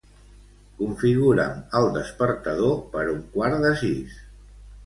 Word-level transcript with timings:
Configura'm 0.77 1.59
el 1.81 1.91
despertador 1.99 2.75
per 2.97 3.07
un 3.15 3.23
quart 3.37 3.63
de 3.67 3.75
sis. 3.83 4.21